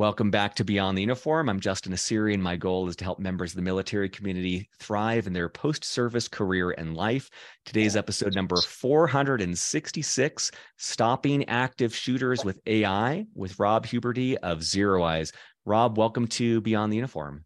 [0.00, 1.50] Welcome back to Beyond the Uniform.
[1.50, 5.26] I'm Justin Nassiri, and my goal is to help members of the military community thrive
[5.26, 7.28] in their post service career and life.
[7.66, 15.32] Today's episode number 466 Stopping Active Shooters with AI with Rob Huberty of Zero Eyes.
[15.66, 17.44] Rob, welcome to Beyond the Uniform.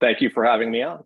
[0.00, 1.04] Thank you for having me on.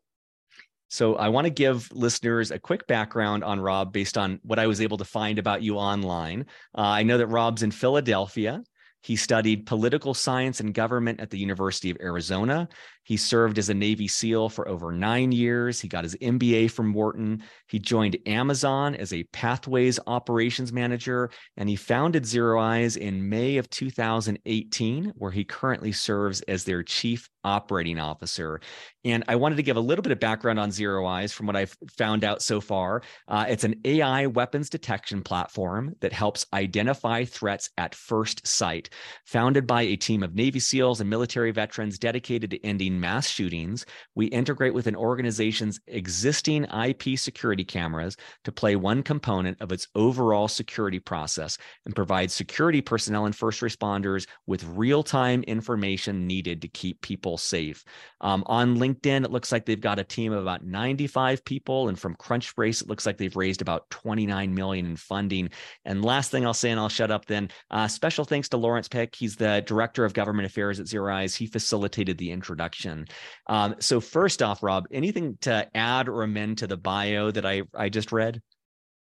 [0.89, 4.67] So, I want to give listeners a quick background on Rob based on what I
[4.67, 6.47] was able to find about you online.
[6.75, 8.63] Uh, I know that Rob's in Philadelphia.
[9.03, 12.69] He studied political science and government at the University of Arizona.
[13.03, 15.81] He served as a Navy SEAL for over nine years.
[15.81, 17.43] He got his MBA from Wharton.
[17.67, 23.57] He joined Amazon as a Pathways operations manager, and he founded Zero Eyes in May
[23.57, 28.61] of 2018, where he currently serves as their chief operating officer.
[29.05, 31.57] And I wanted to give a little bit of background on Zero Eyes from what
[31.57, 33.03] I've found out so far.
[33.27, 38.91] Uh, it's an AI weapons detection platform that helps identify threats at first sight.
[39.27, 43.85] Founded by a team of Navy SEALs and military veterans dedicated to ending mass shootings,
[44.15, 49.89] we integrate with an organization's existing IP security cameras to play one component of its
[49.95, 56.63] overall security process and provide security personnel and first responders with real time information needed
[56.63, 57.85] to keep people safe.
[58.21, 61.89] Um, on LinkedIn, it looks like they've got a team of about 95 people.
[61.89, 65.51] And from Crunchbase, it looks like they've raised about 29 million in funding.
[65.85, 68.89] And last thing I'll say, and I'll shut up then, uh, special thanks to Lawrence
[68.89, 69.15] Pick.
[69.15, 71.35] He's the director of government affairs at Zero Eyes.
[71.35, 73.07] He facilitated the introduction.
[73.47, 77.63] Um, so first off, Rob, anything to add or amend to the bio that I,
[77.75, 78.41] I just read?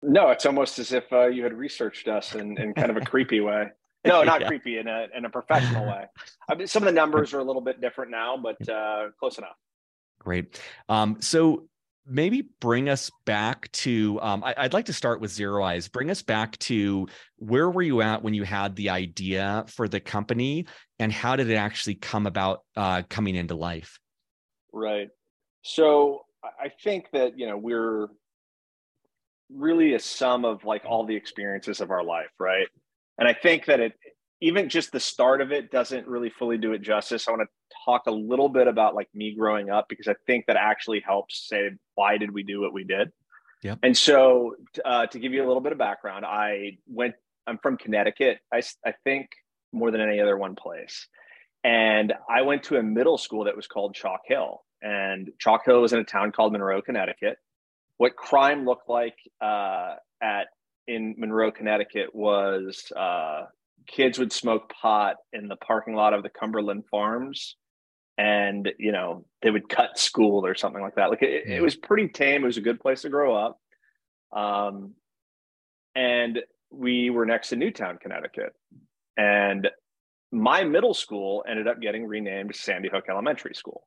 [0.02, 3.00] No, it's almost as if uh, you had researched us in, in kind of a
[3.00, 3.70] creepy way.
[4.06, 4.48] No, not yeah.
[4.48, 6.04] creepy in a in a professional way.
[6.48, 9.38] I mean, some of the numbers are a little bit different now, but uh, close
[9.38, 9.56] enough.
[10.20, 10.60] Great.
[10.88, 11.68] Um, so
[12.06, 16.10] maybe bring us back to um, I, would like to start with zero eyes bring
[16.10, 20.66] us back to where were you at when you had the idea for the company
[21.00, 23.98] and how did it actually come about uh, coming into life
[24.72, 25.08] right
[25.62, 26.20] so
[26.60, 28.06] i think that you know we're
[29.52, 32.68] really a sum of like all the experiences of our life right
[33.18, 33.92] and i think that it
[34.40, 37.26] even just the start of it doesn't really fully do it justice.
[37.26, 40.46] I want to talk a little bit about like me growing up because I think
[40.46, 43.12] that actually helps say why did we do what we did.
[43.62, 43.76] Yeah.
[43.82, 44.54] And so
[44.84, 47.14] uh, to give you a little bit of background, I went.
[47.46, 48.38] I'm from Connecticut.
[48.52, 49.28] I I think
[49.72, 51.06] more than any other one place,
[51.64, 55.80] and I went to a middle school that was called Chalk Hill, and Chalk Hill
[55.80, 57.38] was in a town called Monroe, Connecticut.
[57.96, 60.48] What crime looked like uh, at
[60.86, 63.42] in Monroe, Connecticut was uh,
[63.86, 67.56] kids would smoke pot in the parking lot of the Cumberland Farms.
[68.18, 71.10] And you know they would cut school or something like that.
[71.10, 72.44] Like it, it, was pretty tame.
[72.44, 73.60] It was a good place to grow up.
[74.34, 74.94] Um,
[75.94, 78.54] and we were next to newtown connecticut.
[79.18, 79.68] And
[80.32, 83.86] my middle school ended up getting renamed sandy hook elementary school.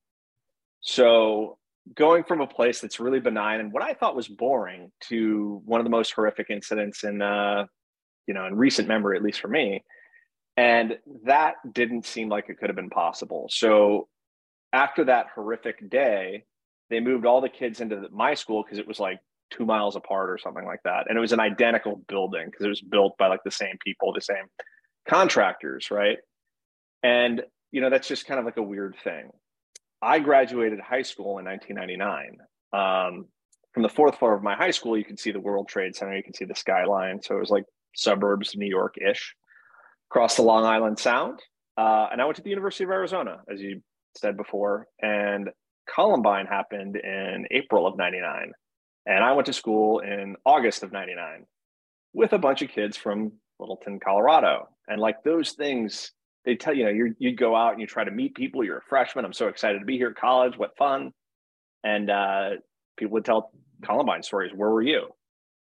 [0.82, 1.58] So
[1.96, 5.80] going from a place that's really benign and what i thought was boring to one
[5.80, 7.66] of the most horrific incidents in uh,
[8.30, 9.84] you know, in recent memory, at least for me.
[10.56, 13.48] And that didn't seem like it could have been possible.
[13.50, 14.08] So
[14.72, 16.44] after that horrific day,
[16.92, 19.18] they moved all the kids into the, my school because it was like
[19.50, 21.10] two miles apart or something like that.
[21.10, 24.14] And it was an identical building because it was built by like the same people,
[24.14, 24.46] the same
[25.08, 26.20] contractors, right?
[27.02, 29.32] And, you know, that's just kind of like a weird thing.
[30.02, 32.38] I graduated high school in 1999.
[32.72, 33.26] Um,
[33.74, 36.16] from the fourth floor of my high school, you can see the World Trade Center,
[36.16, 37.22] you can see the skyline.
[37.22, 37.66] So it was like
[37.96, 39.36] suburbs of New York ish,
[40.10, 41.40] across the Long Island Sound.
[41.78, 43.82] Uh, and I went to the University of Arizona, as you
[44.18, 44.88] said before.
[45.02, 45.50] And
[45.88, 48.52] Columbine happened in April of 99.
[49.06, 51.46] And I went to school in August of 99
[52.14, 54.68] with a bunch of kids from Littleton, Colorado.
[54.88, 56.12] And like those things,
[56.46, 58.64] they tell you know, you you'd go out and you try to meet people.
[58.64, 59.26] You're a freshman.
[59.26, 60.58] I'm so excited to be here at college.
[60.58, 61.12] What fun.
[61.84, 62.50] And uh,
[62.98, 63.52] people would tell
[63.84, 64.52] Columbine stories.
[64.54, 65.10] Where were you?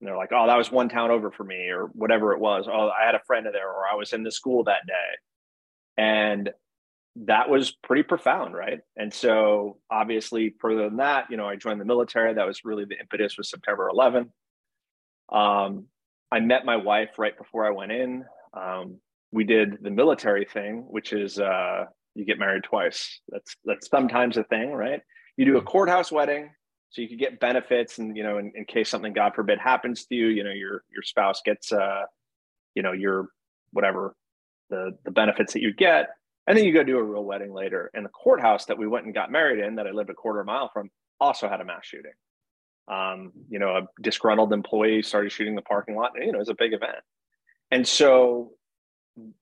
[0.05, 2.69] and they're like, oh, that was one town over for me, or whatever it was.
[2.71, 4.93] Oh, I had a friend there, or I was in the school that day.
[5.97, 6.51] And
[7.25, 8.81] that was pretty profound, right?
[8.97, 12.35] And so, obviously, further than that, you know, I joined the military.
[12.35, 14.29] That was really the impetus was September 11th.
[15.33, 15.87] Um,
[16.31, 18.25] I met my wife right before I went in.
[18.53, 18.99] Um,
[19.35, 23.21] we did the military thing, which is uh, you get married twice.
[23.29, 25.01] That's that's sometimes a thing, right?
[25.37, 26.51] You do a courthouse wedding,
[26.91, 30.07] so you could get benefits and you know in, in, case something god forbid happens
[30.07, 32.03] to you you know your your spouse gets uh
[32.77, 33.29] you know your
[33.73, 34.15] whatever
[34.71, 36.11] the the benefits that you get.
[36.47, 37.91] And then you go do a real wedding later.
[37.95, 40.45] And the courthouse that we went and got married in that i lived a quarter
[40.45, 42.13] mile from also had a mass shooting.
[42.87, 46.13] Um, you know a disgruntled employee started shooting the parking lot.
[46.15, 47.03] And, you know it was a big event.
[47.73, 48.53] And so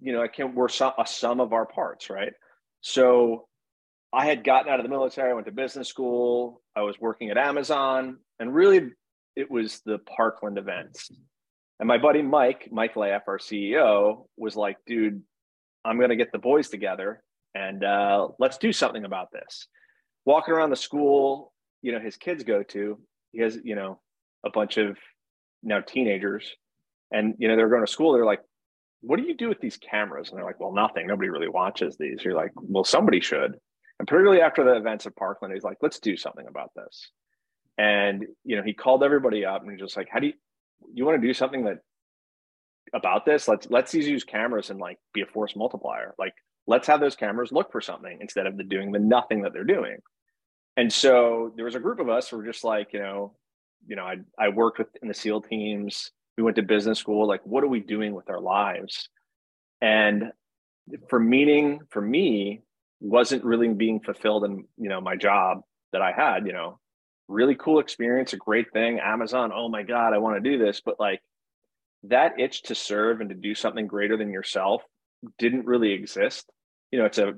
[0.00, 2.32] you know i can't we're a sum of our parts right
[2.82, 3.48] So
[4.12, 7.30] I had gotten out of the military, I went to business school, I was working
[7.30, 8.90] at Amazon, and really
[9.36, 11.10] it was the Parkland events.
[11.80, 15.22] And my buddy Mike, Mike Lahiff, our CEO, was like, dude,
[15.84, 17.22] I'm going to get the boys together
[17.54, 19.66] and uh, let's do something about this.
[20.26, 22.98] Walking around the school, you know, his kids go to,
[23.32, 24.00] he has, you know,
[24.44, 24.98] a bunch of
[25.62, 26.44] now teenagers
[27.10, 28.12] and, you know, they're going to school.
[28.12, 28.42] They're like,
[29.02, 30.30] what do you do with these cameras?
[30.30, 31.06] And they're like, well, nothing.
[31.06, 32.24] Nobody really watches these.
[32.24, 33.56] You're like, well, somebody should.
[33.98, 37.10] And particularly after the events at Parkland, he's like, let's do something about this.
[37.78, 40.32] And, you know, he called everybody up and he's just like, how do you,
[40.94, 41.78] you want to do something that
[42.94, 43.48] about this?
[43.48, 46.14] Let's, let's use cameras and like be a force multiplier.
[46.18, 46.34] Like,
[46.66, 49.64] let's have those cameras look for something instead of the doing the nothing that they're
[49.64, 49.96] doing.
[50.76, 53.34] And so there was a group of us who were just like, you know,
[53.86, 57.26] you know, I, I worked with in the SEAL teams we went to business school
[57.26, 59.08] like what are we doing with our lives?
[59.80, 60.32] And
[61.08, 62.62] for meaning for me
[63.00, 65.62] wasn't really being fulfilled in you know my job
[65.92, 66.78] that i had you know.
[67.28, 70.82] Really cool experience a great thing amazon oh my god i want to do this.
[70.84, 71.20] But like
[72.04, 74.82] that itch to serve and to do something greater than yourself
[75.38, 76.50] didn't really exist.
[76.90, 77.34] You know it's a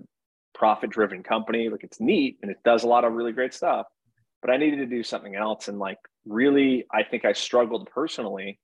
[0.54, 3.86] profit driven company like it's neat and it does a lot of really great stuff
[4.40, 5.68] but i needed to do something else.
[5.68, 8.58] And like really i think i struggled personally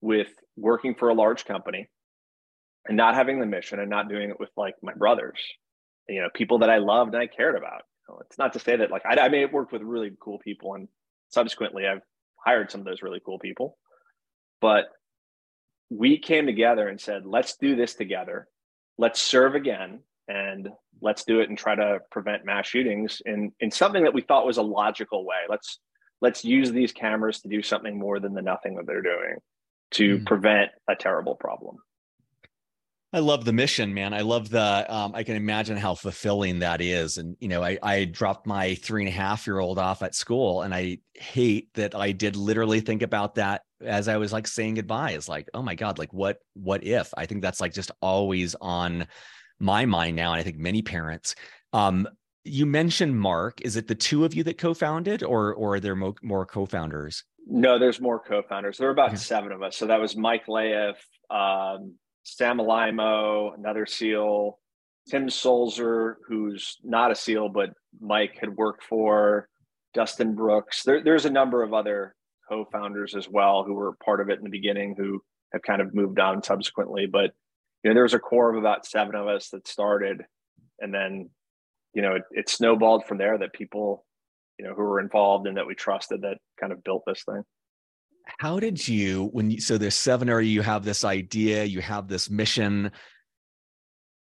[0.00, 1.88] with working for a large company
[2.86, 5.40] and not having the mission and not doing it with like my brothers,
[6.08, 7.82] you know, people that I loved and I cared about.
[8.22, 10.74] It's not to say that like I, I may have worked with really cool people
[10.74, 10.88] and
[11.28, 12.00] subsequently I've
[12.44, 13.76] hired some of those really cool people,
[14.60, 14.86] but
[15.90, 18.48] we came together and said, let's do this together.
[18.96, 20.68] Let's serve again and
[21.00, 24.46] let's do it and try to prevent mass shootings in, in something that we thought
[24.46, 25.36] was a logical way.
[25.48, 25.78] Let's
[26.20, 29.36] let's use these cameras to do something more than the nothing that they're doing
[29.92, 30.26] to mm.
[30.26, 31.78] prevent a terrible problem.
[33.10, 34.12] I love the mission, man.
[34.12, 34.84] I love the.
[34.94, 37.16] Um, I can imagine how fulfilling that is.
[37.16, 40.14] And you know, I I dropped my three and a half year old off at
[40.14, 44.46] school, and I hate that I did literally think about that as I was like
[44.46, 45.12] saying goodbye.
[45.12, 47.12] It's like, oh my god, like what what if?
[47.16, 49.06] I think that's like just always on
[49.58, 51.34] my mind now, and I think many parents.
[51.72, 52.06] Um,
[52.44, 53.62] you mentioned Mark.
[53.62, 57.24] Is it the two of you that co-founded, or or are there mo- more co-founders?
[57.50, 58.76] No, there's more co-founders.
[58.76, 59.16] There were about okay.
[59.16, 59.76] seven of us.
[59.76, 60.96] So that was Mike Lahiff,
[61.30, 64.58] um, Sam Alaimo, another SEAL,
[65.08, 69.48] Tim Sulzer, who's not a SEAL, but Mike had worked for,
[69.94, 70.82] Dustin Brooks.
[70.82, 72.14] There, there's a number of other
[72.48, 75.22] co-founders as well who were part of it in the beginning who
[75.52, 77.06] have kind of moved on subsequently.
[77.06, 77.32] But
[77.82, 80.22] you know, there was a core of about seven of us that started,
[80.80, 81.30] and then
[81.94, 84.04] you know, it, it snowballed from there that people
[84.58, 87.42] you know who were involved and that we trusted that kind of built this thing.
[88.38, 92.08] How did you when you so there's seven or you have this idea you have
[92.08, 92.90] this mission.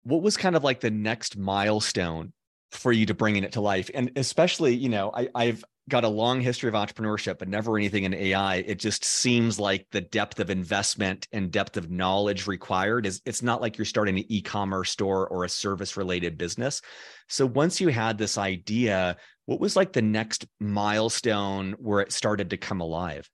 [0.02, 2.32] What was kind of like the next milestone
[2.72, 3.90] for you to bringing it to life?
[3.94, 8.04] And especially you know I, i've got a long history of entrepreneurship but never anything
[8.04, 13.04] in ai it just seems like the depth of investment and depth of knowledge required
[13.04, 16.80] is it's not like you're starting an e-commerce store or a service related business.
[17.28, 19.16] So once you had this idea
[19.46, 23.28] what was like the next milestone where it started to come alive?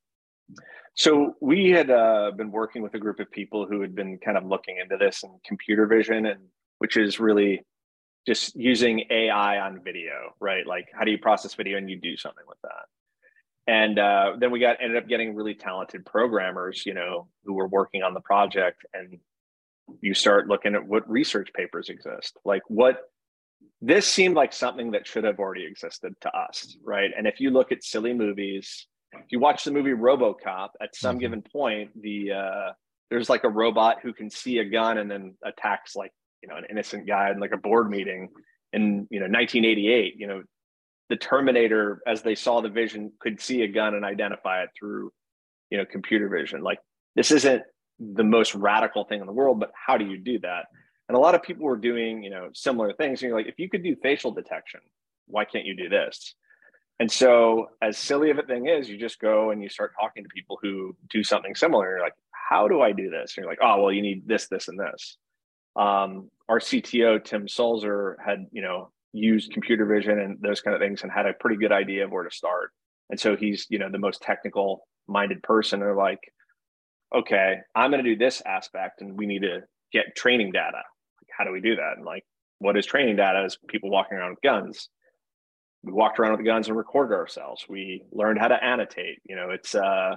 [0.94, 4.36] So we had uh, been working with a group of people who had been kind
[4.36, 6.40] of looking into this and computer vision and
[6.78, 7.62] which is really
[8.26, 10.66] just using ai on video right?
[10.66, 12.86] Like how do you process video and you do something with that?
[13.66, 17.68] And uh, then we got ended up getting really talented programmers you know who were
[17.68, 19.18] working on the project and
[20.00, 22.36] you start looking at what research papers exist.
[22.44, 23.00] Like what
[23.80, 27.10] this seemed like something that should have already existed to us, right?
[27.16, 31.14] And if you look at silly movies, if you watch the movie RoboCop, at some
[31.14, 31.20] mm-hmm.
[31.20, 32.72] given point, the uh,
[33.10, 36.12] there's like a robot who can see a gun and then attacks like
[36.42, 38.28] you know an innocent guy in like a board meeting
[38.72, 40.14] in you know 1988.
[40.16, 40.42] You know,
[41.08, 45.10] the Terminator, as they saw the vision, could see a gun and identify it through
[45.70, 46.62] you know computer vision.
[46.62, 46.78] Like
[47.16, 47.62] this isn't
[47.98, 50.66] the most radical thing in the world, but how do you do that?
[51.10, 53.20] And a lot of people were doing, you know, similar things.
[53.20, 54.78] And you're like, if you could do facial detection,
[55.26, 56.36] why can't you do this?
[57.00, 60.22] And so, as silly of a thing is, you just go and you start talking
[60.22, 61.86] to people who do something similar.
[61.86, 63.36] And You're like, how do I do this?
[63.36, 65.16] And you're like, oh, well, you need this, this, and this.
[65.74, 70.80] Um, our CTO, Tim Sulzer, had, you know, used computer vision and those kind of
[70.80, 72.70] things and had a pretty good idea of where to start.
[73.08, 75.80] And so he's, you know, the most technical minded person.
[75.80, 76.20] They're like,
[77.12, 79.62] okay, I'm going to do this aspect and we need to
[79.92, 80.82] get training data
[81.40, 81.96] how do we do that?
[81.96, 82.24] And like,
[82.58, 83.44] what is training data?
[83.44, 84.90] Is people walking around with guns.
[85.82, 87.64] We walked around with guns and recorded ourselves.
[87.66, 89.20] We learned how to annotate.
[89.24, 90.16] You know, it's uh,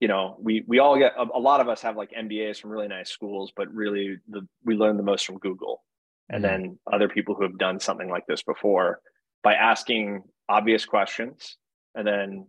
[0.00, 2.70] you know, we we all get a, a lot of us have like MBAs from
[2.70, 5.84] really nice schools, but really the we learn the most from Google.
[6.30, 6.62] and mm-hmm.
[6.62, 9.00] then other people who have done something like this before
[9.42, 11.58] by asking obvious questions
[11.94, 12.46] and then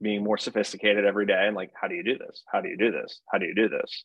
[0.00, 2.76] being more sophisticated every day and like how do you do this how do you
[2.76, 4.04] do this how do you do this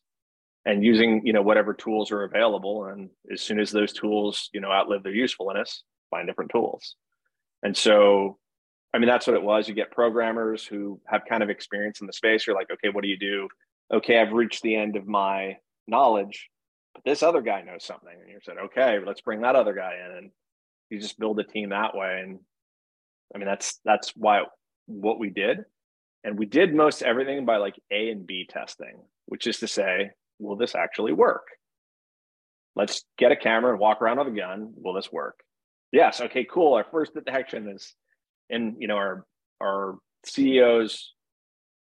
[0.68, 2.84] and using you know whatever tools are available.
[2.84, 6.94] And as soon as those tools you know outlive their usefulness find different tools.
[7.62, 8.38] And so
[8.94, 9.66] i mean that's what it was.
[9.66, 12.46] You get programmers who have kind of experience in the space.
[12.46, 13.48] You're like okay what do you do?
[13.92, 15.56] Okay i've reached the end of my
[15.88, 16.50] knowledge
[16.94, 18.14] but this other guy knows something.
[18.20, 20.16] And you said okay let's bring that other guy in.
[20.18, 20.30] And
[20.90, 22.20] you just build a team that way.
[22.22, 22.40] And
[23.34, 24.42] i mean that's that's why
[24.84, 25.64] what we did.
[26.24, 30.10] And we did most everything by like a and b testing which is to say
[30.38, 31.46] will this actually work?
[32.76, 34.72] Let's get a camera and walk around with a gun.
[34.76, 35.40] Will this work?
[35.92, 36.20] Yes.
[36.20, 36.74] Okay cool.
[36.74, 37.94] Our first detection is
[38.50, 39.26] in you know our
[39.60, 41.14] our ceo's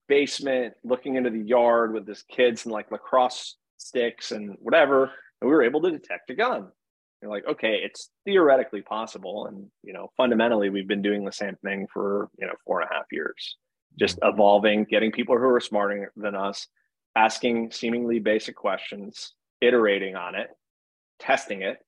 [0.09, 5.11] basement looking into the yard with his kids and like lacrosse sticks and whatever
[5.41, 6.69] and we were able to detect a gun.
[7.21, 11.57] You're like okay it's theoretically possible and you know fundamentally we've been doing the same
[11.65, 13.57] thing for you know four and a half years.
[13.99, 14.35] Just mm-hmm.
[14.35, 16.69] evolving getting people who are smarter than us
[17.17, 20.49] asking seemingly basic questions iterating on it
[21.19, 21.79] testing it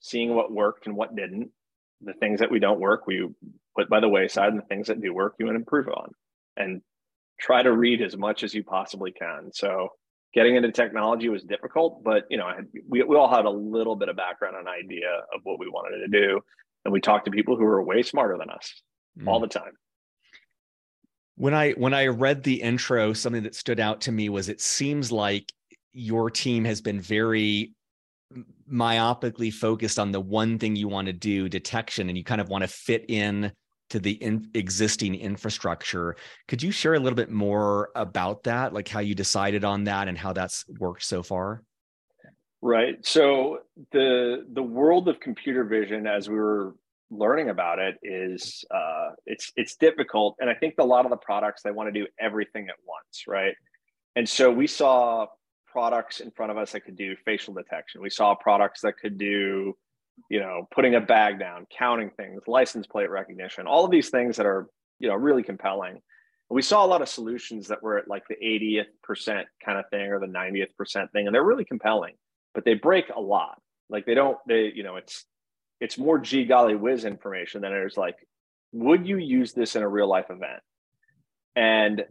[0.00, 1.48] seeing what worked and what didn't
[2.00, 3.28] the things that we don't work we
[3.76, 6.10] put by the wayside and the things that do work you want to improve on
[6.56, 6.82] and
[7.40, 9.88] try to read as much as you possibly can so
[10.34, 13.96] getting into technology was difficult, but you know, had, we, we all had a little
[13.96, 16.40] bit of background and idea of what we wanted to do.
[16.84, 18.82] And we talked to people who were way smarter than us
[19.18, 19.28] mm.
[19.28, 19.72] all the time.
[21.36, 24.60] When I when I read the intro, something that stood out to me was it
[24.60, 25.52] seems like
[25.92, 27.72] your team has been very
[28.70, 32.48] myopically focused on the one thing you want to do, detection, and you kind of
[32.48, 33.52] want to fit in
[33.90, 36.16] to the in existing infrastructure.
[36.48, 40.08] Could you share a little bit more about that, like how you decided on that
[40.08, 41.62] and how that's worked so far?
[42.62, 43.04] Right.
[43.04, 43.58] So
[43.90, 46.74] the the world of computer vision, as we were
[47.12, 51.16] learning about it, is uh, it's it's difficult, and I think a lot of the
[51.18, 53.54] products they want to do everything at once, right?
[54.16, 55.26] And so we saw
[55.66, 58.02] products in front of us that could do facial detection.
[58.02, 59.74] We saw products that could do
[60.28, 64.36] you know, putting a bag down, counting things, license plate recognition, all of these things
[64.36, 66.00] that are, you know, really compelling.
[66.50, 69.84] We saw a lot of solutions that were at like the 80th percent kind of
[69.90, 72.14] thing or the 90th percent thing, and they're really compelling,
[72.54, 73.60] but they break a lot.
[73.88, 75.24] Like they don't, they, you know, it's
[75.82, 78.14] it's more gee golly whiz information than it is like,
[78.70, 80.62] would you use this in a real life event?
[81.56, 82.04] And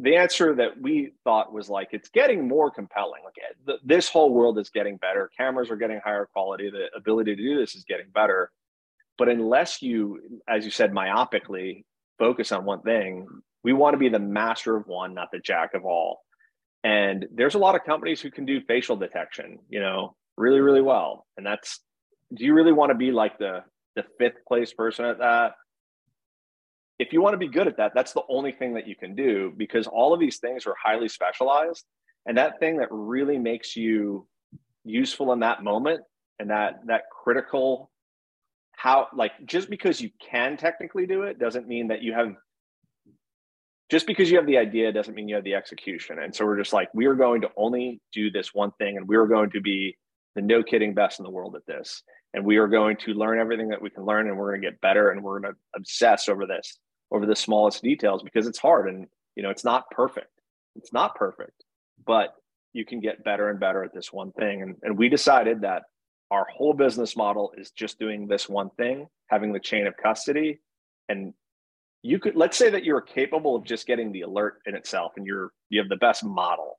[0.00, 3.22] the answer that we thought was like, it's getting more compelling.
[3.22, 5.30] Like eh, the, this whole world is getting better.
[5.36, 6.70] Cameras are getting higher quality.
[6.70, 8.50] The ability to do this is getting better.
[9.18, 11.84] But unless you, as you said, myopically
[12.18, 13.26] focus on one thing,
[13.62, 16.20] we want to be the master of one, not the jack of all.
[16.82, 20.80] And there's a lot of companies who can do facial detection, you know, really, really
[20.80, 21.26] well.
[21.36, 21.80] And that's,
[22.34, 23.64] do you really want to be like the
[23.96, 25.52] the fifth place person at that?
[26.98, 29.14] if you want to be good at that, that's the only thing that you can
[29.14, 31.84] do because all of these things are highly specialized.
[32.26, 34.26] And that thing that really makes you
[34.84, 36.00] useful in that moment
[36.38, 37.90] and that that critical
[38.72, 42.32] how like just because you can technically do it doesn't mean that you have
[43.90, 46.18] just because you have the idea doesn't mean you have the execution.
[46.18, 49.08] And so we're just like, we are going to only do this one thing and
[49.08, 49.96] we are going to be
[50.34, 52.02] the no kidding best in the world at this.
[52.34, 54.70] And we are going to learn everything that we can learn and we're going to
[54.70, 56.78] get better and we're going to obsess over this
[57.10, 60.30] over the smallest details because it's hard and you know it's not perfect.
[60.76, 61.64] It's not perfect
[62.06, 62.34] but
[62.72, 65.82] you can get better and better at this one thing and, and we decided that
[66.30, 70.60] our whole business model is just doing this one thing having the chain of custody
[71.08, 71.32] and
[72.02, 75.26] you could let's say that you're capable of just getting the alert in itself and
[75.26, 76.78] you're you have the best model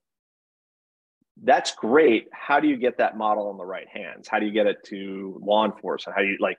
[1.43, 2.27] that's great.
[2.31, 4.27] How do you get that model in the right hands?
[4.27, 6.15] How do you get it to law enforcement?
[6.15, 6.57] How do you like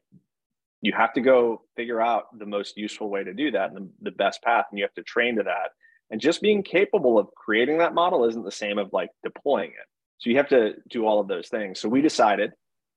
[0.82, 4.10] you have to go figure out the most useful way to do that and the,
[4.10, 5.70] the best path and you have to train to that.
[6.10, 9.86] And just being capable of creating that model isn't the same of like deploying it.
[10.18, 11.80] So you have to do all of those things.
[11.80, 12.52] So we decided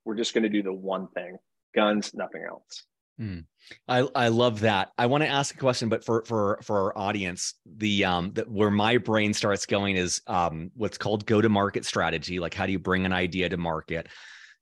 [0.06, 1.38] we're just going to do the one thing
[1.76, 2.84] guns nothing else
[3.24, 3.46] mm.
[3.88, 4.92] I, I love that.
[4.98, 8.72] I want to ask a question, but for for for our audience, the um where
[8.72, 12.40] my brain starts going is um what's called go to market strategy.
[12.40, 14.08] Like how do you bring an idea to market?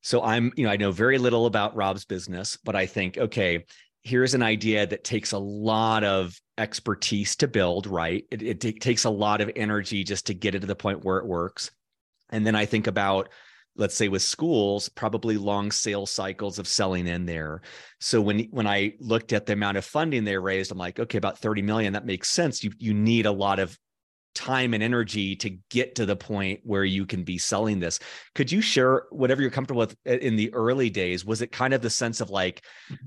[0.02, 3.66] So I'm, you know, I know very little about Rob's business, but I think, okay,
[4.04, 8.26] here's an idea that takes a lot of expertise to build, right?
[8.32, 11.06] It, it t- takes a lot of energy just to get it to the point
[11.06, 11.70] where it works.
[12.32, 13.30] And then I think about,
[13.76, 17.62] let's say with schools, probably long sales cycles of selling in there.
[18.00, 21.18] So when when I looked at the amount of funding they raised, I'm like, okay,
[21.18, 22.64] about 30 million, that makes sense.
[22.64, 23.78] You you need a lot of
[24.34, 28.00] time and energy to get to the point where you can be selling this.
[28.34, 31.26] Could you share whatever you're comfortable with eh, in the early days?
[31.26, 32.64] Was it kind of the sense of like,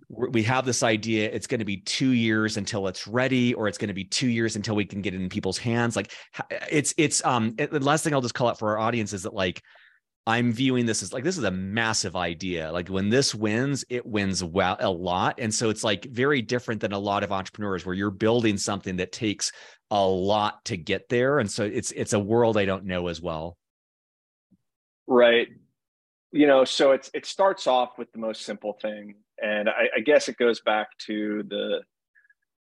[0.09, 3.79] we have this idea, it's going to be two years until it's ready, or it's
[3.79, 5.97] going to be two years until we can get it in people's hands?
[5.97, 6.13] Like,
[6.51, 9.13] eh, it's, it's, um, eh, the last thing I'll just call out for our audience
[9.13, 9.63] is that like,
[10.27, 12.73] I'm viewing this as like this is a massive idea.
[12.73, 15.39] Like when this wins, it wins well a lot.
[15.39, 18.97] And so it's like very different than a lot of entrepreneurs where you're building something
[18.97, 19.53] that takes
[19.91, 21.41] a lot to get there.
[21.41, 23.59] And so it's it's a world I don't know as well.
[25.07, 25.49] Right.
[26.33, 29.17] You know, so it's it starts off with the most simple thing.
[29.43, 31.83] And I, I guess it goes back to the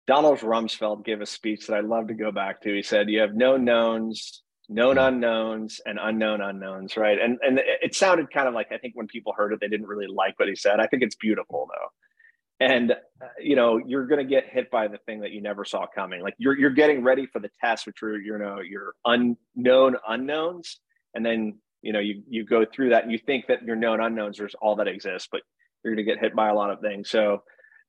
[0.07, 2.75] Donald Rumsfeld gave a speech that I love to go back to.
[2.75, 7.19] He said, You have no knowns, known unknowns and unknown unknowns right?
[7.21, 9.87] And and it sounded kind of like i think when people heard it they didn't
[9.87, 10.81] really like what he said.
[10.81, 12.67] I think it's beautiful though.
[12.67, 15.65] And uh, you know you're going to get hit by the thing that you never
[15.65, 16.23] saw coming.
[16.23, 20.79] Like you're you're getting ready for the test which are you know your unknown unknowns.
[21.15, 24.01] And then you know you you go through that and you think that your known
[24.01, 25.43] unknowns are all that exists but
[25.85, 27.11] you're going to get hit by a lot of things.
[27.11, 27.43] So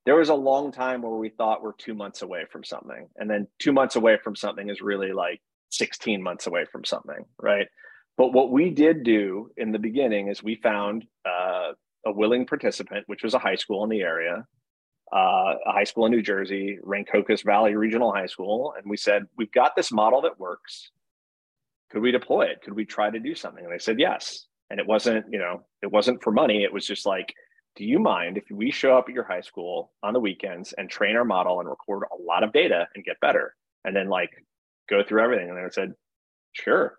[0.05, 3.07] there was a long time where we thought we're two months away from something.
[3.15, 5.41] And then two months away from something is really like
[5.73, 7.67] 16 months away from something, right?
[8.17, 11.71] But what we did do in the beginning is we found uh,
[12.05, 14.45] a willing participant, which was a high school in the area,
[15.11, 18.73] uh, a high school in New Jersey, Rancocas Valley Regional High School.
[18.77, 20.91] And we said, We've got this model that works.
[21.91, 22.61] Could we deploy it?
[22.63, 23.63] Could we try to do something?
[23.63, 24.45] And they said, Yes.
[24.69, 26.63] And it wasn't, you know, it wasn't for money.
[26.63, 27.33] It was just like,
[27.75, 30.89] do you mind if we show up at your high school on the weekends and
[30.89, 33.55] train our model and record a lot of data and get better?
[33.83, 34.31] And then like
[34.89, 35.49] go through everything.
[35.49, 35.93] And I said,
[36.53, 36.95] sure.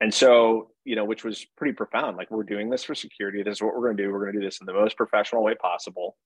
[0.00, 2.16] And so, you know, which was pretty profound.
[2.16, 3.42] Like, we're doing this for security.
[3.42, 4.12] This is what we're going to do.
[4.12, 6.16] We're going to do this in the most professional way possible.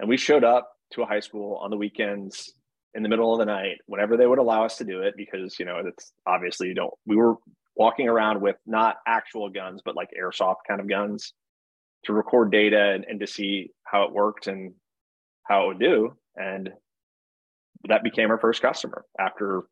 [0.00, 2.52] And we showed up to a high school on the weekends
[2.94, 5.58] in the middle of the night, whenever they would allow us to do it, because,
[5.58, 7.34] you know, it's obviously you don't, we were
[7.76, 11.34] walking around with not actual guns, but like airsoft kind of guns
[12.04, 14.72] to record data and, and to see how it worked and
[15.44, 16.16] how it would do.
[16.34, 16.70] And
[17.88, 19.64] that became our first customer after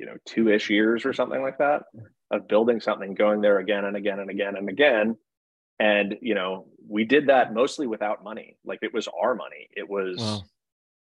[0.00, 1.82] you know two-ish years or something like that
[2.30, 5.16] of building something going there again and again and again and again.
[5.78, 8.56] And you know we did that mostly without money.
[8.64, 9.68] Like it was our money.
[9.76, 10.42] It was wow.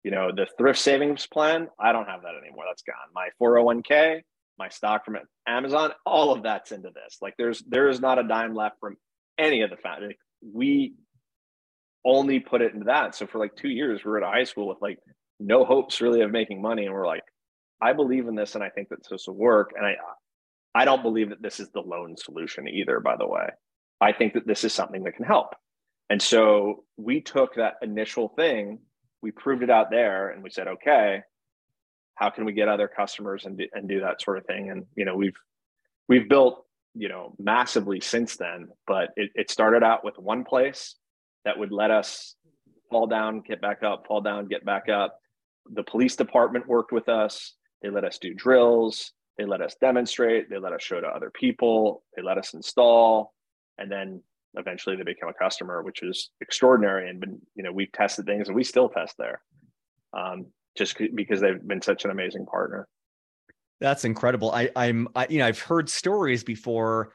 [0.03, 1.69] you know the thrift savings plan.
[1.79, 2.65] I don't have that anymore.
[2.67, 2.95] That's gone.
[3.15, 4.21] My 401k
[4.59, 7.17] my stock from amazon all of that's into this.
[7.21, 8.95] Like there's there is not a dime left from
[9.39, 10.19] any of the family like,
[10.53, 10.93] we
[12.03, 13.15] only put it into that.
[13.15, 14.99] So for like two years we were at high school with like
[15.39, 16.85] no hopes really of making money.
[16.85, 17.23] And we're like
[17.81, 19.73] I believe in this and I think that this will work.
[19.75, 19.95] And I
[20.73, 23.49] I don't believe that this is the lone solution either, by the way.
[23.99, 25.53] I think that this is something that can help.
[26.09, 28.79] And so we took that initial thing,
[29.21, 31.21] we proved it out there, and we said, okay,
[32.15, 34.69] how can we get other customers and do, and do that sort of thing?
[34.69, 35.37] And you know, we've
[36.07, 40.95] we've built you know massively since then, but it, it started out with one place
[41.45, 42.35] that would let us
[42.89, 45.17] fall down, get back up, fall down, get back up.
[45.73, 47.53] The police department worked with us.
[47.81, 49.13] They let us do drills.
[49.37, 50.49] They let us demonstrate.
[50.49, 52.03] They let us show to other people.
[52.15, 53.33] They let us install.
[53.77, 54.21] And then
[54.55, 57.09] eventually they became a customer, which is extraordinary.
[57.09, 59.41] And been, you know, we've tested things and we still test there
[60.13, 62.87] um, just because they've been such an amazing partner.
[63.79, 64.51] That's incredible.
[64.51, 67.13] I, I'm, I, you know, I've heard stories before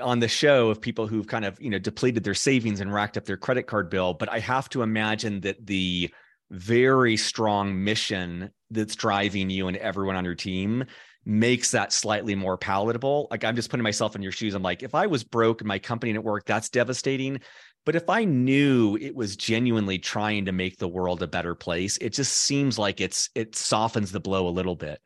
[0.00, 3.16] on the show of people who've kind of, you know, depleted their savings and racked
[3.16, 4.14] up their credit card bill.
[4.14, 6.14] But I have to imagine that the
[6.50, 10.84] very strong mission that's driving you and everyone on your team
[11.24, 13.28] makes that slightly more palatable.
[13.30, 14.54] Like I'm just putting myself in your shoes.
[14.54, 17.40] I'm like, if I was broke and my company didn't work, that's devastating.
[17.84, 21.96] But if I knew it was genuinely trying to make the world a better place,
[21.98, 25.00] it just seems like it's it softens the blow a little bit.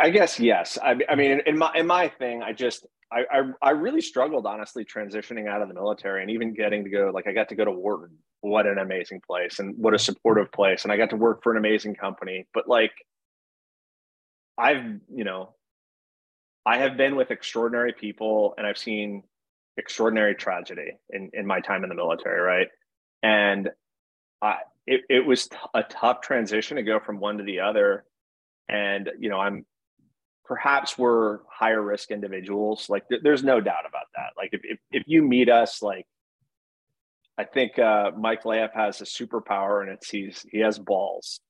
[0.00, 0.78] I guess yes.
[0.82, 4.46] I, I mean, in my in my thing, I just I, I, I really struggled
[4.46, 7.54] honestly transitioning out of the military and even getting to go like I got to
[7.54, 8.16] go to Wharton.
[8.40, 10.84] What an amazing place and what a supportive place.
[10.84, 12.46] And I got to work for an amazing company.
[12.52, 12.92] But like
[14.58, 15.54] I've, you know,
[16.64, 19.22] I have been with extraordinary people and I've seen
[19.76, 22.68] extraordinary tragedy in, in my time in the military, right?
[23.22, 23.70] And
[24.42, 28.04] I it, it was t- a tough transition to go from one to the other.
[28.68, 29.64] And you know, I'm
[30.46, 32.88] perhaps we're higher risk individuals.
[32.88, 34.30] Like th- there's no doubt about that.
[34.36, 36.06] Like if, if, if you meet us, like
[37.38, 41.40] I think uh, Mike Lahiff has a superpower and it's he's he has balls.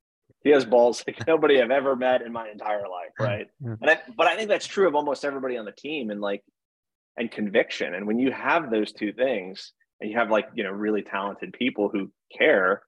[0.42, 3.46] He has balls like nobody I've ever met in my entire life, right?
[3.80, 6.42] And I, but I think that's true of almost everybody on the team and like
[7.16, 7.94] and conviction.
[7.94, 11.52] And when you have those two things and you have like, you know, really talented
[11.52, 12.82] people who care,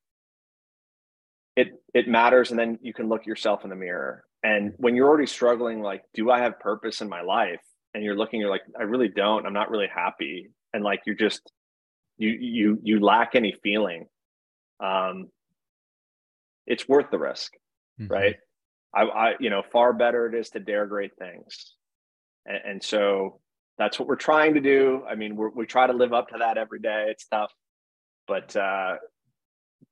[1.57, 5.09] it it matters and then you can look yourself in the mirror And when you're
[5.09, 7.61] already struggling, like, do I have purpose in my life?
[7.94, 9.46] And you're looking, you're like, I really don't.
[9.46, 10.51] I'm not really happy.
[10.72, 11.51] And like, you're just,
[12.18, 14.07] you you you lack any feeling.
[14.81, 15.29] Um,
[16.66, 17.53] it's worth the risk,
[18.01, 18.12] mm-hmm.
[18.12, 18.37] right?
[18.94, 21.74] I, I, you know, far better it is to dare great things,
[22.44, 23.40] and, and so
[23.79, 25.05] that's what we're trying to do.
[25.09, 27.07] I mean, we we try to live up to that every day.
[27.09, 27.53] It's tough,
[28.27, 28.96] but uh,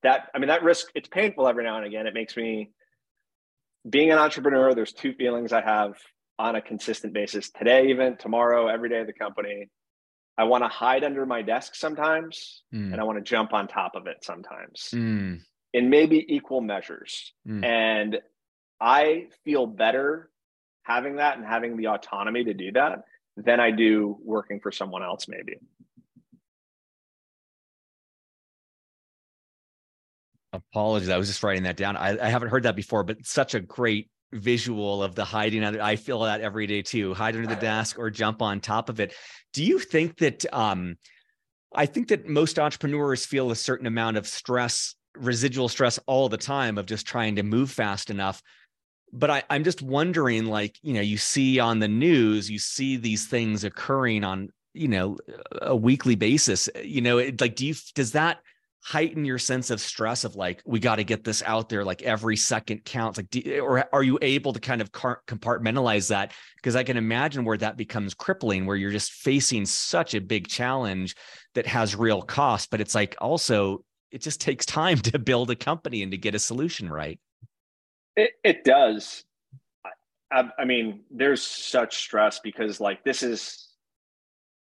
[0.02, 2.06] that I mean, that risk it's painful every now and again.
[2.06, 2.70] It makes me
[3.88, 4.75] being an entrepreneur.
[4.75, 5.94] There's two feelings I have
[6.38, 9.68] on a consistent basis today, even tomorrow, every day of the company.
[10.38, 12.92] I want to hide under my desk sometimes, mm.
[12.92, 14.90] and I want to jump on top of it sometimes.
[14.94, 15.40] Mm
[15.77, 17.35] in maybe equal measures.
[17.46, 17.62] Mm.
[17.62, 18.18] And
[18.81, 20.31] I feel better
[20.85, 23.05] having that and having the autonomy to do that
[23.37, 25.59] than I do working for someone else, maybe.
[30.72, 31.08] Apologies.
[31.08, 31.96] I was just writing that down.
[31.96, 35.80] I, I haven't heard that before, but such a great visual of the hiding under
[35.80, 37.14] I feel that every day too.
[37.14, 39.14] Hide under the desk or jump on top of it.
[39.52, 40.96] Do you think that um
[41.74, 46.36] I think that most entrepreneurs feel a certain amount of stress residual stress all the
[46.36, 48.42] time of just trying to move fast enough
[49.12, 52.96] but I, i'm just wondering like you know you see on the news you see
[52.96, 55.16] these things occurring on you know
[55.62, 58.40] a weekly basis you know it, like do you does that
[58.87, 62.03] heighten your sense of stress of like we got to get this out there like
[62.03, 66.77] every second counts like do, or are you able to kind of compartmentalize that because
[66.77, 71.16] i can imagine where that becomes crippling where you're just facing such a big challenge
[71.55, 73.83] that has real cost but it's like also
[74.16, 77.20] it just takes time to build a company and to get a solution right.
[78.16, 79.25] It, it does.
[80.33, 83.68] I, I mean, there's such stress because like this is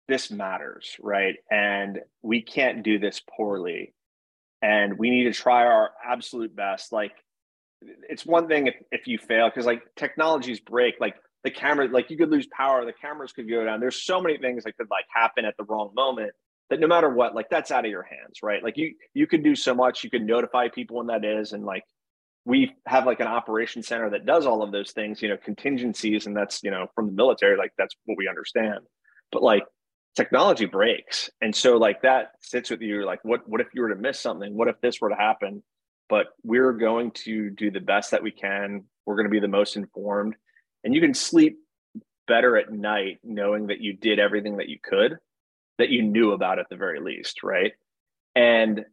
[0.08, 1.36] this matters, right?
[1.50, 3.94] And we can't do this poorly.
[4.66, 6.90] And we need to try our absolute best.
[6.90, 7.12] Like
[8.10, 12.10] it's one thing if, if you fail, because like technologies break, like the camera, like
[12.10, 13.78] you could lose power, the cameras could go down.
[13.78, 16.32] There's so many things that could like happen at the wrong moment
[16.68, 18.60] that no matter what, like that's out of your hands, right?
[18.60, 20.02] Like you you can do so much.
[20.02, 21.84] You can notify people when that is, and like
[22.44, 26.26] we have like an operation center that does all of those things, you know, contingencies,
[26.26, 28.80] and that's you know from the military, like that's what we understand.
[29.30, 29.62] But like
[30.16, 33.04] technology breaks, and so like that sits with you.
[33.04, 34.54] Like, what what if you were to miss something?
[34.54, 35.62] What if this were to happen?
[36.08, 38.84] But we're going to do the best that we can.
[39.04, 40.34] We're going to be the most informed,
[40.84, 41.58] and you can sleep
[42.26, 45.16] better at night knowing that you did everything that you could
[45.78, 47.72] that you knew about at the very least, right?
[48.34, 48.84] And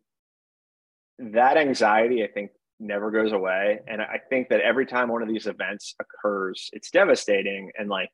[1.20, 3.80] that anxiety, I think, never goes away.
[3.88, 7.72] And I think that every time one of these events occurs, it's devastating.
[7.78, 8.10] And like,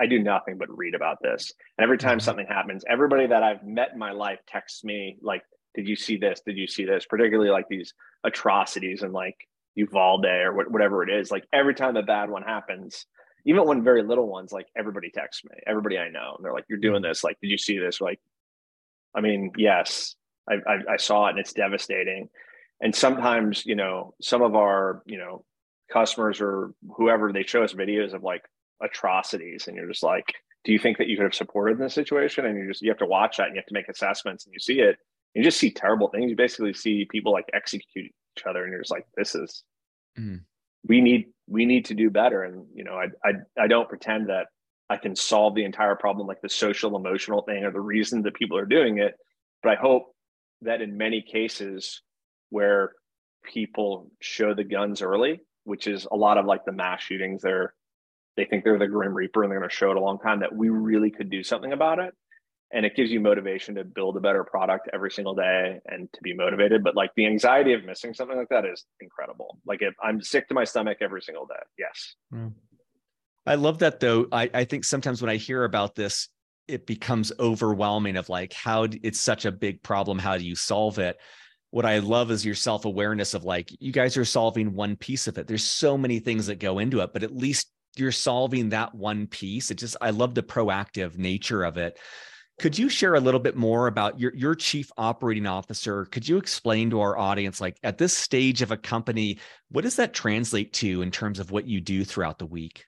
[0.00, 1.52] I, do nothing but read about this.
[1.78, 2.24] And every time mm-hmm.
[2.24, 5.42] something happens, everybody that I've met in my life texts me, like,
[5.74, 6.40] did you see this?
[6.44, 7.06] Did you see this?
[7.06, 9.36] Particularly like these atrocities and like
[9.76, 11.30] Uvalde or whatever it is.
[11.30, 13.06] Like every time a bad one happens,
[13.46, 16.66] even when very little ones, like everybody texts me, everybody I know, and they're like,
[16.68, 17.24] "You're doing this.
[17.24, 18.20] Like, did you see this?" Like,
[19.14, 20.14] I mean, yes,
[20.48, 22.28] I, I, I saw it, and it's devastating.
[22.80, 25.44] And sometimes, you know, some of our, you know,
[25.92, 28.42] customers or whoever they show us videos of like
[28.82, 31.94] atrocities, and you're just like, "Do you think that you could have supported in this
[31.94, 34.44] situation?" And you just you have to watch that, and you have to make assessments,
[34.44, 34.96] and you see it,
[35.34, 36.30] you just see terrible things.
[36.30, 39.64] You basically see people like execute each other, and you're just like, "This is."
[40.18, 40.40] Mm
[40.86, 44.28] we need we need to do better and you know I, I i don't pretend
[44.28, 44.46] that
[44.88, 48.34] i can solve the entire problem like the social emotional thing or the reason that
[48.34, 49.14] people are doing it
[49.62, 50.14] but i hope
[50.62, 52.02] that in many cases
[52.50, 52.92] where
[53.44, 57.74] people show the guns early which is a lot of like the mass shootings they're
[58.36, 60.40] they think they're the grim reaper and they're going to show it a long time
[60.40, 62.14] that we really could do something about it.
[62.72, 66.20] And it gives you motivation to build a better product every single day and to
[66.22, 66.84] be motivated.
[66.84, 69.58] But like the anxiety of missing something like that is incredible.
[69.66, 72.14] Like if i'm sick to my stomach every single day yes.
[72.32, 72.52] Mm.
[73.46, 74.26] i love that though.
[74.30, 76.28] I, I think sometimes when i hear about this
[76.68, 80.20] it becomes overwhelming of like how it's such a big problem.
[80.20, 81.18] How do you solve it?
[81.70, 85.38] What i love is your self-awareness of like you guys are solving one piece of
[85.38, 85.48] it.
[85.48, 89.26] There's so many things that go into it but at least you're solving that one
[89.26, 91.98] piece it just i love the proactive nature of it
[92.60, 96.04] could you share a little bit more about your, your chief operating officer?
[96.04, 99.38] Could you explain to our audience, like at this stage of a company,
[99.70, 102.84] what does that translate to in terms of what you do throughout the week?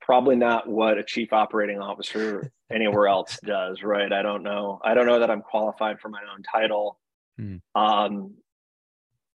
[0.00, 4.12] Probably not what a chief operating officer anywhere else does, right?
[4.12, 4.80] I don't know.
[4.84, 7.00] I don't know that I'm qualified for my own title.
[7.36, 7.56] Hmm.
[7.74, 8.34] Um,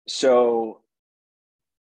[0.07, 0.81] so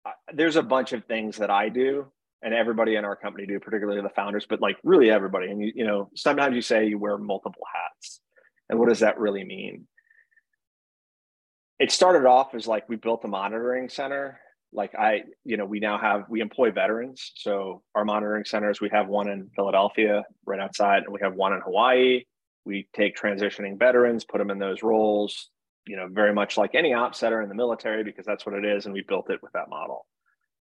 [0.07, 3.59] uh, there's a bunch of things that I do and everybody in our company do,
[3.59, 5.51] particularly the founders, but like really everybody.
[5.51, 8.21] And you, you know, sometimes you say you wear multiple hats.
[8.69, 9.87] And what does that really mean?
[11.79, 14.39] It started off as like we built a monitoring center
[14.73, 17.31] like I, you know, we now have we employ veterans.
[17.35, 21.53] So our monitoring centers, we have one in Philadelphia, right outside, and we have one
[21.53, 22.23] in Hawaii.
[22.65, 25.49] We take transitioning veterans, put them in those roles,
[25.85, 28.65] you know, very much like any op center in the military, because that's what it
[28.65, 30.05] is, and we built it with that model.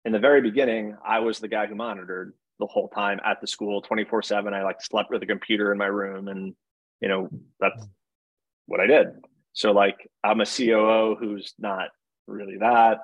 [0.05, 3.47] In the very beginning, I was the guy who monitored the whole time at the
[3.47, 4.53] school, twenty four seven.
[4.53, 6.55] I like slept with a computer in my room, and
[7.01, 7.85] you know, that's
[8.65, 9.07] what I did.
[9.53, 11.89] So like, I'm a COO who's not
[12.27, 12.99] really that.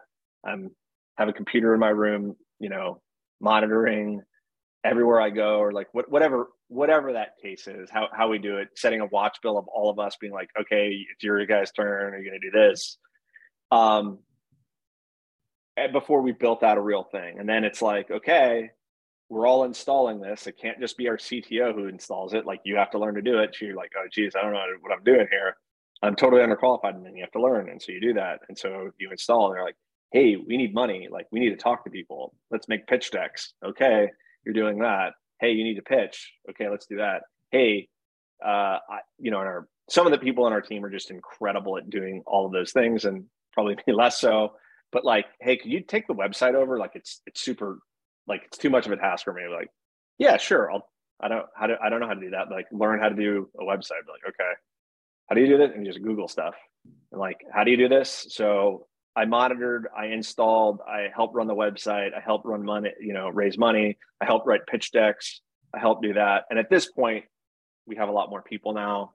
[0.46, 0.72] I'm
[1.18, 3.02] have a computer in my room, you know,
[3.42, 4.22] monitoring
[4.84, 8.58] everywhere I go or like what, whatever whatever that case is, how how we do
[8.58, 11.72] it, setting a watch bill of all of us being like, okay, it's your guys'
[11.72, 12.98] turn, are you gonna do this?
[13.72, 14.20] Um
[15.88, 17.40] before we built out a real thing.
[17.40, 18.70] And then it's like, okay,
[19.30, 20.48] we're all installing this.
[20.48, 22.46] It can't just be our CTO who installs it.
[22.46, 23.56] Like you have to learn to do it.
[23.58, 25.56] So you're like, oh geez, I don't know what I'm doing here.
[26.02, 26.96] I'm totally underqualified.
[26.96, 27.70] And then you have to learn.
[27.70, 28.40] And so you do that.
[28.48, 29.76] And so you install and they're like,
[30.12, 31.08] hey, we need money.
[31.12, 32.34] Like we need to talk to people.
[32.52, 33.54] Let's make pitch decks.
[33.64, 34.08] Okay,
[34.46, 35.14] you're doing that.
[35.40, 36.34] Hey, you need to pitch.
[36.50, 37.22] Okay, let's do that.
[37.52, 37.88] Hey,
[38.44, 41.78] uh, I, you know, our some of the people on our team are just incredible
[41.78, 44.54] at doing all of those things, and probably me less so.
[44.92, 46.80] But like, hey, can you take the website over?
[46.80, 47.80] Like, it's it's super,
[48.28, 49.44] like it's too much of a task for me.
[49.52, 49.70] Like,
[50.18, 50.72] yeah, sure.
[50.72, 50.88] I'll.
[51.22, 52.50] I don't how to I don't know how to do that.
[52.50, 54.08] Like, learn how to do a website.
[54.08, 54.52] Like, okay,
[55.28, 55.76] how do you do that?
[55.76, 56.56] And just Google stuff.
[57.12, 58.28] And like, how do you do this?
[58.30, 63.14] So I monitored, I installed, I helped run the website, I helped run money, you
[63.14, 65.42] know, raise money, I helped write pitch decks,
[65.76, 66.46] I helped do that.
[66.50, 67.26] And at this point,
[67.86, 69.14] we have a lot more people now.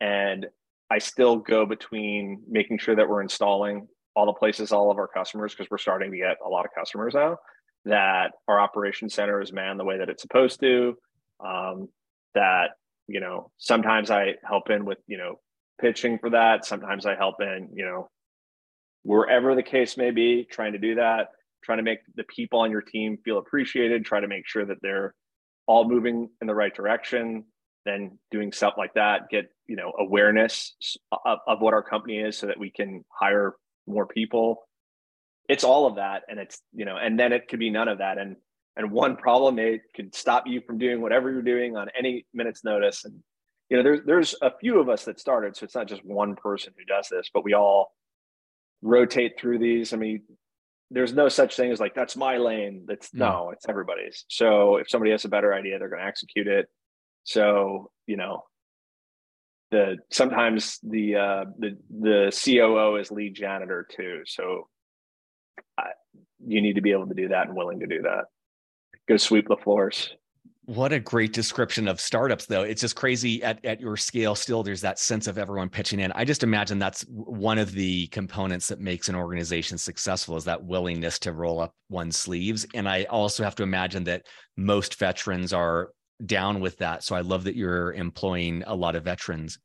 [0.00, 0.46] And
[0.90, 5.06] I still go between making sure that we're installing all the places, all of our
[5.06, 7.36] customers, because we're starting to get a lot of customers now,
[7.84, 10.96] that our operation center is manned the way that it's supposed to.
[11.38, 11.88] Um,
[12.34, 12.70] that,
[13.06, 15.38] you know, sometimes I help in with, you know,
[15.80, 16.64] pitching for that.
[16.64, 18.08] Sometimes I help in, you know,
[19.02, 21.28] wherever the case may be, trying to do that,
[21.62, 24.78] trying to make the people on your team feel appreciated, try to make sure that
[24.80, 25.14] they're
[25.66, 27.44] all moving in the right direction,
[27.84, 30.74] then doing stuff like that, get, you know, awareness
[31.12, 33.54] of, of what our company is so that we can hire
[33.86, 34.66] more people.
[35.48, 36.22] It's all of that.
[36.28, 38.18] And it's, you know, and then it could be none of that.
[38.18, 38.36] And
[38.76, 42.62] and one problem it could stop you from doing whatever you're doing on any minute's
[42.62, 43.04] notice.
[43.04, 43.22] And
[43.70, 46.36] you know, there's there's a few of us that started, so it's not just one
[46.36, 47.92] person who does this, but we all
[48.82, 49.92] rotate through these.
[49.92, 50.22] I mean,
[50.90, 52.84] there's no such thing as like that's my lane.
[52.86, 53.20] That's mm.
[53.20, 54.24] no, it's everybody's.
[54.28, 56.68] So if somebody has a better idea, they're going to execute it.
[57.24, 58.44] So you know,
[59.70, 64.22] the sometimes the uh, the the COO is lead janitor too.
[64.26, 64.68] So
[65.78, 65.88] I,
[66.46, 68.24] you need to be able to do that and willing to do that.
[69.08, 70.10] Go sweep the floors.
[70.66, 72.64] What a great description of startups, though.
[72.64, 74.34] It's just crazy at, at your scale.
[74.34, 76.10] Still, there's that sense of everyone pitching in.
[76.12, 80.64] I just imagine that's one of the components that makes an organization successful is that
[80.64, 82.66] willingness to roll up one's sleeves.
[82.74, 84.26] And I also have to imagine that
[84.56, 85.90] most veterans are
[86.24, 87.04] down with that.
[87.04, 89.58] So I love that you're employing a lot of veterans.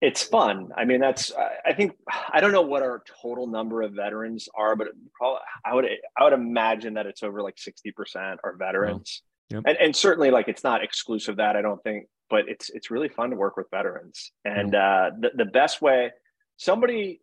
[0.00, 0.70] It's fun.
[0.76, 1.30] I mean, that's.
[1.66, 1.92] I think
[2.32, 5.84] I don't know what our total number of veterans are, but probably I would
[6.18, 9.22] I would imagine that it's over like sixty percent are veterans.
[9.50, 9.64] Yep.
[9.66, 13.10] And, and certainly like it's not exclusive that I don't think, but it's it's really
[13.10, 14.32] fun to work with veterans.
[14.44, 16.12] And uh, the the best way
[16.56, 17.20] somebody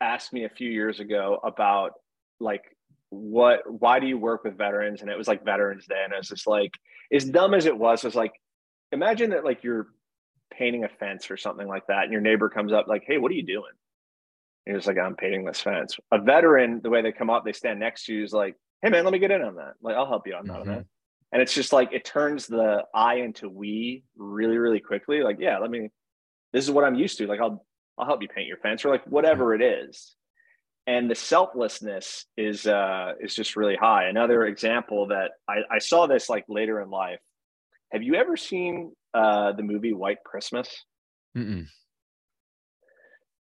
[0.00, 1.94] asked me a few years ago about
[2.38, 2.62] like
[3.10, 5.02] what why do you work with veterans?
[5.02, 6.72] And it was like veterans day and it was just like
[7.12, 8.32] as dumb as it was it was like
[8.92, 9.88] imagine that like you're
[10.52, 13.30] painting a fence or something like that and your neighbor comes up like hey what
[13.30, 13.72] are you doing?
[14.66, 15.96] And you're just like i'm painting this fence.
[16.12, 18.90] A veteran the way they come up they stand next to you is like hey
[18.90, 19.74] man let me get in on that.
[19.82, 20.34] Like i'll help you.
[20.34, 20.70] On mm-hmm.
[20.70, 20.86] that
[21.32, 25.58] and it's just like it turns the I into we really really quickly like yeah
[25.58, 25.90] let me
[26.52, 27.26] this is what I'm used to.
[27.26, 27.64] Like I'll
[27.98, 30.14] I'll help you paint your fence or like whatever it is
[30.90, 36.06] and the selflessness is uh is just really high another example that I, I saw
[36.06, 37.20] this like later in life
[37.92, 40.68] have you ever seen uh the movie White Christmas
[41.36, 41.66] Mm-mm.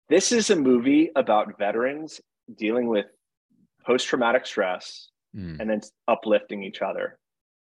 [0.09, 2.21] this is a movie about veterans
[2.55, 3.07] dealing with
[3.83, 5.59] post-traumatic stress mm.
[5.59, 7.17] and then uplifting each other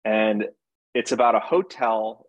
[0.05, 0.45] and
[0.93, 2.27] it's about a hotel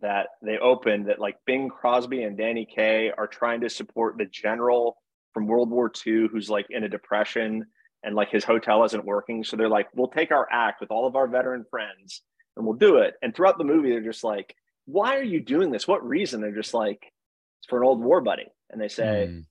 [0.00, 4.24] that they opened that like Bing Crosby and Danny Kaye are trying to support the
[4.24, 4.96] general
[5.32, 7.66] from World War II who's like in a depression
[8.02, 9.44] and like his hotel isn't working.
[9.44, 12.22] So they're like, we'll take our act with all of our veteran friends
[12.56, 13.14] and we'll do it.
[13.22, 14.54] And throughout the movie, they're just like,
[14.86, 15.86] why are you doing this?
[15.86, 16.40] What reason?
[16.40, 17.12] They're just like,
[17.60, 18.46] it's for an old war buddy.
[18.70, 19.44] And they say, mm.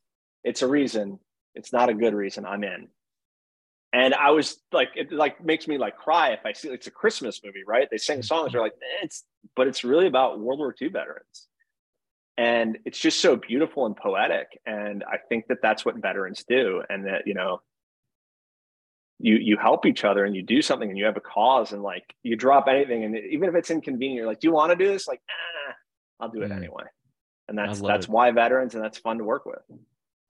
[0.43, 1.19] it's a reason.
[1.55, 2.45] It's not a good reason.
[2.45, 2.87] I'm in
[3.91, 6.91] and I was like, it like makes me like cry if I see it's a
[6.91, 7.87] Christmas movie, right?
[7.89, 9.23] They sing songs, they're like, eh, it's
[9.55, 11.47] but it's really about World War II veterans,
[12.39, 14.61] and it's just so beautiful and poetic.
[14.65, 17.61] And I think that that's what veterans do, and that you know,
[19.19, 21.83] you you help each other and you do something and you have a cause and
[21.83, 24.77] like you drop anything and even if it's inconvenient, you're like, do you want to
[24.77, 25.05] do this?
[25.05, 25.73] Like, ah,
[26.21, 26.55] I'll do it mm.
[26.55, 26.85] anyway.
[27.49, 28.11] And that's that's it.
[28.11, 29.59] why veterans and that's fun to work with.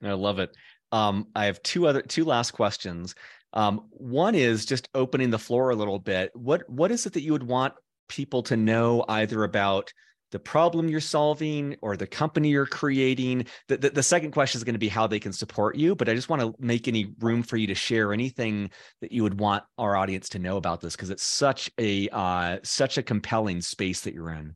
[0.03, 0.55] I love it.
[0.91, 3.13] Um, I have two other two last questions.
[3.53, 6.31] Um, one is just opening the floor a little bit.
[6.33, 7.75] What what is it that you would want
[8.07, 9.93] people to know either about
[10.31, 13.45] the problem you're solving or the company you're creating.
[13.67, 16.09] The, the, the, second question is going to be how they can support you, but
[16.09, 18.69] I just want to make any room for you to share anything
[19.01, 22.57] that you would want our audience to know about this because it's such a uh,
[22.63, 24.55] such a compelling space that you're in.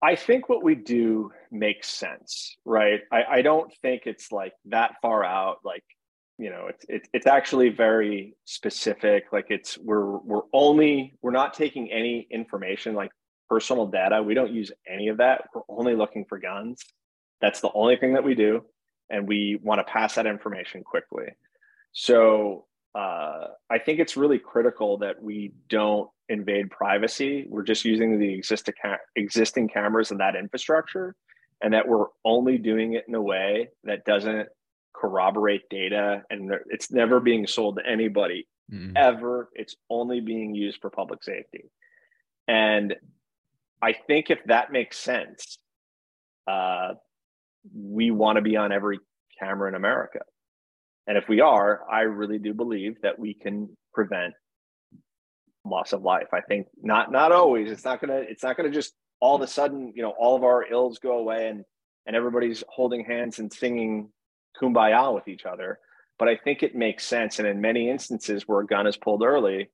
[0.00, 3.00] I think what we do makes sense, right?
[3.10, 5.58] I, I don't think it's like that far out.
[5.64, 5.82] Like,
[6.38, 9.24] you know, it's it's it's actually very specific.
[9.32, 13.10] Like, it's we're we're only we're not taking any information like
[13.48, 14.22] personal data.
[14.22, 15.44] We don't use any of that.
[15.54, 16.82] We're only looking for guns.
[17.40, 18.64] That's the only thing that we do.
[19.10, 21.26] And we want to pass that information quickly.
[21.92, 27.46] So uh, I think it's really critical that we don't invade privacy.
[27.48, 31.14] We're just using the existing, ca- existing cameras and that infrastructure,
[31.62, 34.48] and that we're only doing it in a way that doesn't
[34.94, 38.92] corroborate data and it's never being sold to anybody mm-hmm.
[38.96, 39.48] ever.
[39.54, 41.70] It's only being used for public safety.
[42.48, 42.96] And
[43.80, 45.58] I think if that makes sense,
[46.46, 46.94] uh,
[47.74, 48.98] we want to be on every
[49.38, 50.20] camera in America.
[51.06, 54.34] And if we are, I really do believe that we can prevent
[55.64, 56.28] loss of life.
[56.32, 57.70] I think not not always.
[57.70, 60.44] It's not gonna it's not gonna just all of a sudden, you know, all of
[60.44, 61.64] our ills go away and
[62.06, 64.10] and everybody's holding hands and singing
[64.60, 65.78] kumbaya with each other.
[66.18, 67.38] But I think it makes sense.
[67.38, 69.70] And in many instances where a gun is pulled early,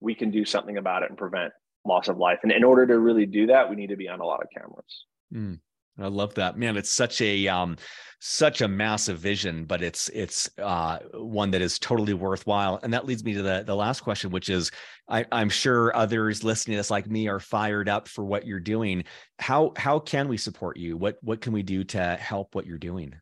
[0.00, 1.52] we can do something about it and prevent
[1.84, 2.38] loss of life.
[2.42, 4.48] And in order to really do that, we need to be on a lot of
[4.56, 5.06] cameras.
[5.34, 5.58] Mm,
[5.98, 6.76] I love that, man.
[6.76, 7.76] It's such a um,
[8.20, 12.78] such a massive vision, but it's it's uh, one that is totally worthwhile.
[12.82, 14.70] And that leads me to the the last question, which is,
[15.08, 18.60] I, I'm sure others listening to this like me are fired up for what you're
[18.60, 19.04] doing.
[19.38, 20.96] How how can we support you?
[20.96, 23.14] What what can we do to help what you're doing?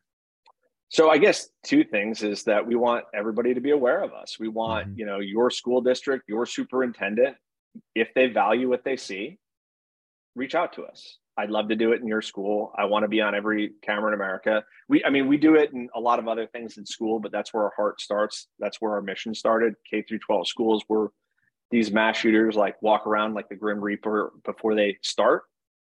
[0.89, 4.37] So I guess two things is that we want everybody to be aware of us.
[4.37, 4.99] We want, mm-hmm.
[4.99, 7.37] you know, your school district, your superintendent,
[7.95, 9.37] if they value what they see,
[10.35, 11.17] reach out to us.
[11.37, 12.73] I'd love to do it in your school.
[12.77, 14.63] I want to be on every camera in America.
[14.89, 17.31] We, I mean, we do it in a lot of other things in school, but
[17.31, 18.47] that's where our heart starts.
[18.59, 19.75] That's where our mission started.
[19.89, 21.07] K through 12 schools where
[21.71, 25.43] these mass shooters like walk around like the Grim Reaper before they start.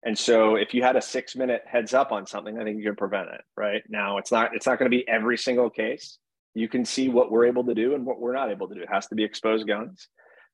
[0.05, 2.83] And so if you had a six minute heads up on something, I think you
[2.83, 3.41] can prevent it.
[3.57, 6.19] Right now, it's not, it's not going to be every single case.
[6.53, 8.81] You can see what we're able to do and what we're not able to do.
[8.81, 10.07] It has to be exposed guns.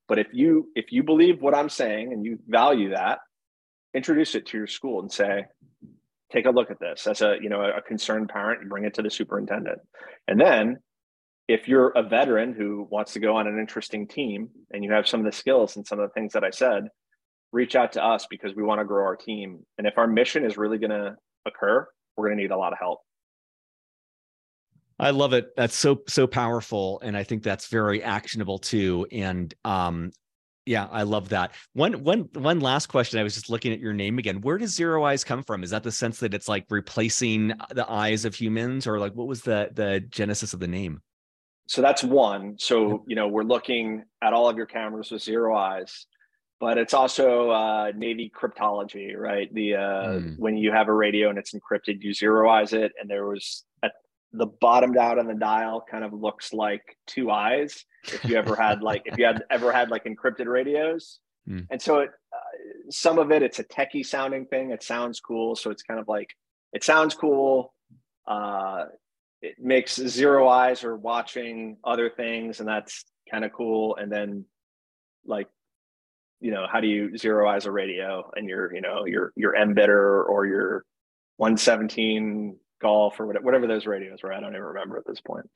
[0.09, 3.19] But if you if you believe what I'm saying and you value that,
[3.93, 5.45] introduce it to your school and say,
[6.31, 7.07] take a look at this.
[7.07, 9.79] As a you know a concerned parent, you bring it to the superintendent,
[10.27, 10.79] and then
[11.47, 15.07] if you're a veteran who wants to go on an interesting team and you have
[15.07, 16.89] some of the skills and some of the things that I said,
[17.51, 19.65] reach out to us because we want to grow our team.
[19.79, 21.15] And if our mission is really going to
[21.47, 22.99] occur, we're going to need a lot of help.
[24.99, 25.55] I love it.
[25.55, 29.07] That's so so powerful, and I think that's very actionable too.
[29.11, 30.11] And um,
[30.65, 31.53] yeah, I love that.
[31.73, 33.19] One one one last question.
[33.19, 34.41] I was just looking at your name again.
[34.41, 35.63] Where does Zero Eyes come from?
[35.63, 39.27] Is that the sense that it's like replacing the eyes of humans, or like what
[39.27, 41.01] was the the genesis of the name?
[41.67, 42.57] So that's one.
[42.59, 46.05] So you know we're looking at all of your cameras with zero eyes,
[46.59, 49.53] but it's also uh, Navy cryptology, right?
[49.53, 50.39] The uh, mm.
[50.39, 53.89] when you have a radio and it's encrypted, you zeroize it, and there was a
[54.33, 57.85] the bottomed out on the dial kind of looks like two eyes.
[58.05, 61.65] If you ever had like if you had ever had like encrypted radios, mm.
[61.69, 64.71] and so it uh, some of it it's a techie sounding thing.
[64.71, 66.29] It sounds cool, so it's kind of like
[66.73, 67.73] it sounds cool.
[68.27, 68.85] Uh,
[69.41, 73.95] it makes zero eyes or watching other things, and that's kind of cool.
[73.95, 74.45] And then
[75.25, 75.47] like
[76.39, 80.27] you know how do you zeroize a radio and your you know your your MBITR
[80.29, 80.85] or your
[81.37, 84.33] 117 golf or whatever, whatever those radios were.
[84.33, 85.49] I don't even remember at this point.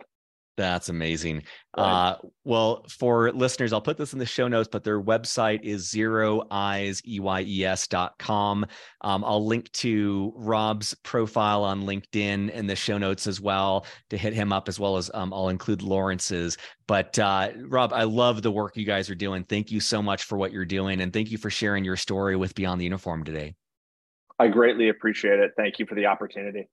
[0.56, 1.44] That's amazing.
[1.76, 2.12] Right.
[2.12, 5.90] Uh, well, for listeners, I'll put this in the show notes, but their website is
[5.90, 8.64] Zero Eyes, E-Y-E-S dot com.
[9.02, 14.18] Um, I'll link to Rob's profile on LinkedIn in the show notes as well to
[14.18, 16.58] hit him up, as well as um, I'll include Lawrence's.
[16.86, 19.46] But uh, Rob, I love the work you guys are doing.
[19.46, 21.02] Thank you so much for what you're doing.
[21.02, 23.56] And thank you for sharing your story with Beyond the Uniform today.
[24.38, 25.54] I greatly appreciate it.
[25.58, 26.70] Thank you for the opportunity.